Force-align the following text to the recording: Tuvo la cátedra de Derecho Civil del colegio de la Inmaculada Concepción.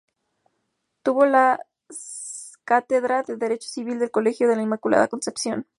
Tuvo 1.03 1.27
la 1.27 1.59
cátedra 2.63 3.21
de 3.21 3.35
Derecho 3.35 3.69
Civil 3.69 3.99
del 3.99 4.09
colegio 4.09 4.47
de 4.47 4.55
la 4.55 4.63
Inmaculada 4.63 5.07
Concepción. 5.07 5.67